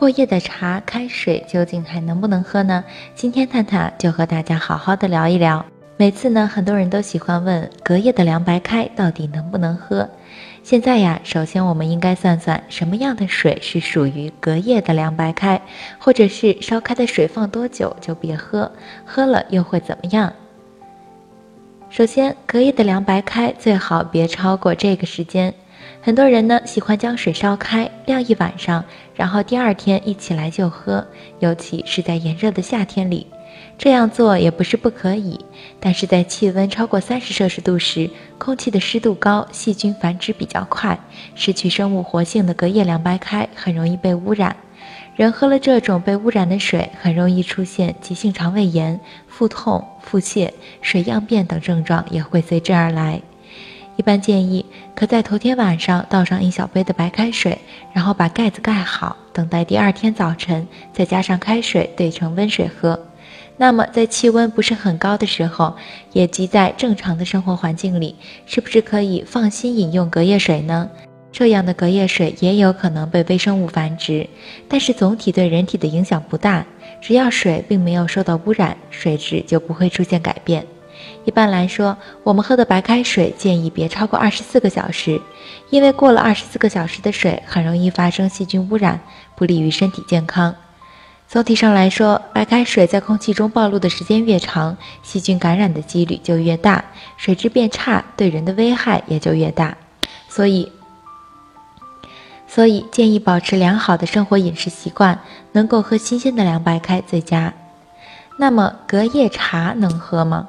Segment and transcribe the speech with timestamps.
[0.00, 2.82] 过夜的茶、开水究竟还能不能喝呢？
[3.14, 5.62] 今天探探就和大家好好的聊一聊。
[5.98, 10.08] 每次呢，很多人都喜欢问隔夜的凉白开到底能不能喝。
[10.62, 15.60] 现在呀，首先我们应该算算什么样的水是属于隔夜的凉白开，
[15.98, 18.72] 或者是烧开的水放多久就别喝，
[19.04, 20.32] 喝了又会怎么样？
[21.90, 25.52] 首先，隔夜的凉白开最好别超过这个时间。
[26.00, 31.06] 很多人呢喜欢将水烧开晾一晚上，然后第二天一起来就喝，
[31.38, 33.26] 尤其是在炎热的夏天里。
[33.76, 35.38] 这样做也不是不可以，
[35.80, 40.98] 但是在气温超过三十摄氏度时，空气的湿度高，细菌繁殖比较快，
[41.34, 44.54] 失去生物活性的隔夜凉白开很容易被污染。
[45.16, 53.20] 人喝了这种被污染的水，很容易出现急性肠胃炎、腹痛、腹泻、水样便等症状，也会随之而来。
[53.96, 57.58] 一般建议可在头天晚上倒上一小杯的白开水，
[57.92, 62.98] 然后把盖子盖好，等待第二天早晨再加上开水兑成温水喝。
[63.58, 65.76] 那么在气温不是很高的时候，
[66.12, 70.88] 也即在正常的生活环境里，是不是可以放心饮用隔夜水呢？
[71.30, 74.26] 这样的隔夜水也有可能被微生物繁殖，
[74.66, 76.64] 但是总体对人体的影响不大。
[77.02, 80.66] 只要水并没有受到污染，水质就不会出现改变。
[81.24, 85.20] 一般来说，我们喝的白开水建议别超过二十四个小时，
[85.70, 89.00] 因为过了二十四个小时的水很容易发生细菌污染，
[89.36, 90.54] 不利于身体健康。
[91.28, 96.84] 总体上来说，白开水在空气中暴露的时间越长，细菌感染的几率就越大，
[97.16, 99.76] 水质变差，对人的危害也就越大。
[100.28, 100.72] 所以。
[102.52, 105.20] 所以建议保持良好的生活饮食习惯，
[105.52, 107.54] 能够喝新鲜的凉白开最佳。
[108.38, 110.48] 那么隔夜茶能喝吗？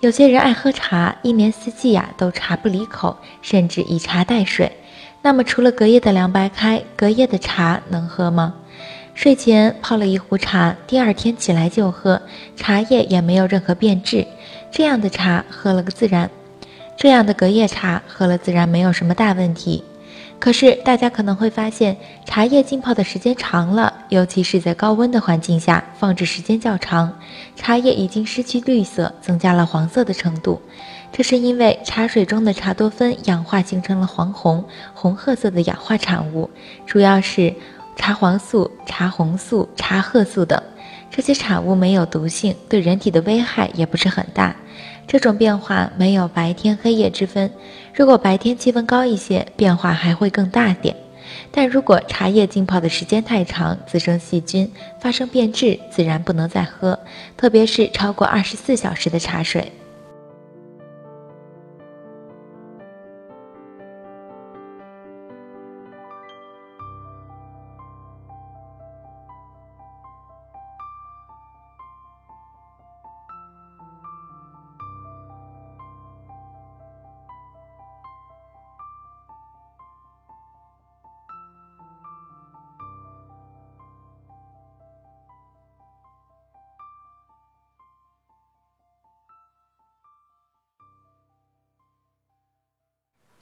[0.00, 4.70] 有些人爱喝茶，一年四季呀都茶不离口，甚至以茶代水。
[5.22, 8.54] 那么除了隔夜的凉白开，隔夜的茶能喝吗？
[9.14, 12.22] 睡前泡了一壶茶，第二天起来就喝，
[12.54, 14.24] 茶叶也没有任何变质，
[14.70, 16.30] 这样的茶喝了个自然，
[16.96, 19.82] 这样的隔夜茶喝了自然没有什么大问题。
[20.40, 27.12] 可是，大家可能会发现，茶叶浸泡的时间长了，尤其是在高温的环境下，放置时间较长，
[27.56, 30.62] 茶叶已经失去绿色，增加了黄色的程度。
[31.12, 36.48] 这是因为茶水中的茶多酚氧化形成了黄红、红褐色的氧化产物，
[36.86, 37.52] 主要是
[37.96, 40.62] 茶黄素、茶红素、茶褐素等。
[41.10, 44.54] 这些产物没有毒性，对人体的危害也不是很大。
[45.08, 47.50] 这种变化没有白天黑夜之分，
[47.94, 50.94] 如果白天气温高一些，变化还会更大点。
[51.50, 54.70] 但如果茶叶浸泡的时间太长，滋生细菌，
[55.00, 56.98] 发生变质，自然不能再喝，
[57.38, 59.72] 特别是超过二十四小时的茶水。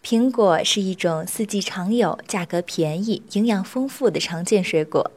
[0.09, 5.11] 苹果是一种四季常有、价格便宜、营养丰富的常见水果。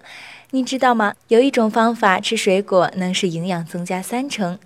[0.49, 1.13] 你知道吗？
[1.27, 4.57] 有一种方法吃水果能使营养增加三成。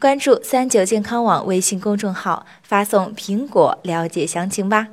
[0.00, 4.88] 关注三九健康网微信公众号，发送“苹果”了解详情吧。